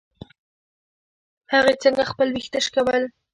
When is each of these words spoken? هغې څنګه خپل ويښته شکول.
هغې 1.53 1.73
څنګه 1.83 2.03
خپل 2.11 2.27
ويښته 2.31 2.59
شکول. 2.65 3.03